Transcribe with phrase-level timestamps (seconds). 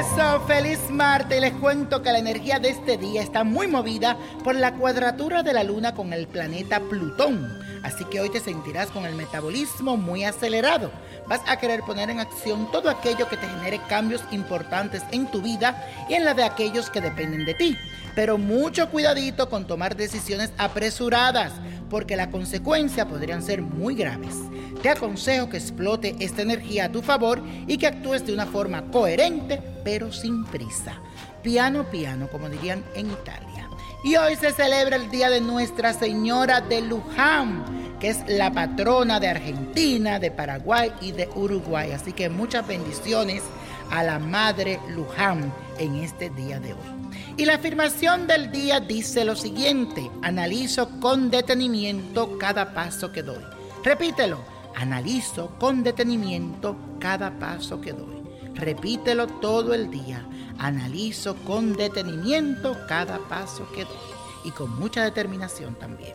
[0.00, 1.40] Leo, feliz Marte.
[1.40, 5.52] Les cuento que la energía de este día está muy movida por la cuadratura de
[5.52, 7.60] la Luna con el planeta Plutón.
[7.82, 10.90] Así que hoy te sentirás con el metabolismo muy acelerado.
[11.26, 15.42] Vas a querer poner en acción todo aquello que te genere cambios importantes en tu
[15.42, 17.76] vida y en la de aquellos que dependen de ti.
[18.14, 21.52] Pero mucho cuidadito con tomar decisiones apresuradas,
[21.90, 24.36] porque la consecuencia podrían ser muy graves.
[24.82, 28.90] Te aconsejo que explote esta energía a tu favor y que actúes de una forma
[28.90, 30.94] coherente, pero sin prisa.
[31.42, 33.68] Piano, piano, como dirían en Italia.
[34.02, 39.20] Y hoy se celebra el Día de Nuestra Señora de Luján, que es la patrona
[39.20, 41.92] de Argentina, de Paraguay y de Uruguay.
[41.92, 43.42] Así que muchas bendiciones
[43.90, 47.09] a la Madre Luján en este día de hoy.
[47.40, 53.42] Y la afirmación del día dice lo siguiente, analizo con detenimiento cada paso que doy.
[53.82, 54.36] Repítelo,
[54.76, 58.22] Analizo con detenimiento cada paso que doy.
[58.54, 60.22] Repítelo todo el día.
[60.58, 63.96] Analizo con detenimiento cada paso que doy.
[64.44, 66.12] Y con mucha determinación también.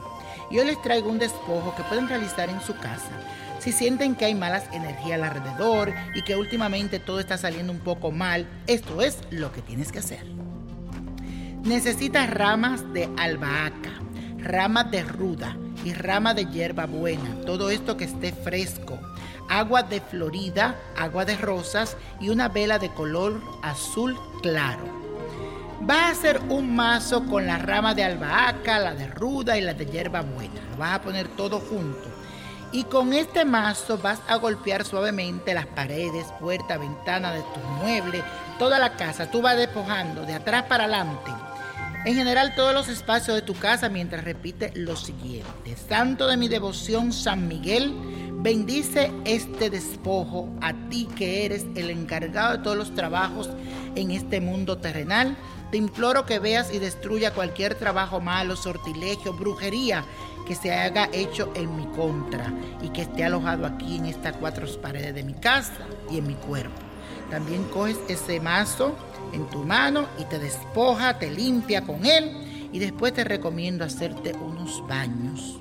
[0.52, 3.10] Yo les traigo un despojo que pueden realizar en su casa.
[3.58, 8.12] Si sienten que hay malas energías alrededor y que últimamente todo está saliendo un poco
[8.12, 10.55] mal, esto es lo que tienes que hacer.
[11.66, 13.90] Necesitas ramas de albahaca,
[14.38, 19.00] ramas de ruda, y rama de hierba buena, todo esto que esté fresco,
[19.50, 24.84] agua de Florida, agua de rosas y una vela de color azul claro.
[25.90, 29.74] Va a hacer un mazo con la rama de albahaca, la de ruda y la
[29.74, 30.62] de hierba buena.
[30.70, 32.10] Lo vas a poner todo junto.
[32.72, 38.24] Y con este mazo vas a golpear suavemente las paredes, puerta, ventana de tu mueble,
[38.60, 39.32] toda la casa.
[39.32, 41.32] Tú vas despojando de atrás para adelante
[42.06, 45.76] en general todos los espacios de tu casa mientras repite lo siguiente.
[45.90, 47.94] Santo de mi devoción San Miguel,
[48.32, 53.50] bendice este despojo a ti que eres el encargado de todos los trabajos
[53.96, 55.36] en este mundo terrenal.
[55.72, 60.06] Te imploro que veas y destruya cualquier trabajo malo, sortilegio, brujería
[60.48, 62.54] que se haga hecho en mi contra
[62.84, 66.36] y que esté alojado aquí en estas cuatro paredes de mi casa y en mi
[66.36, 66.80] cuerpo.
[67.32, 68.96] También coges ese mazo
[69.34, 74.34] en tu mano y te despoja, te limpia con él y después te recomiendo hacerte
[74.34, 75.60] unos baños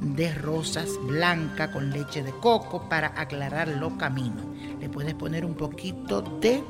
[0.00, 4.44] de rosas blancas con leche de coco para aclarar los caminos.
[4.80, 6.62] Le puedes poner un poquito de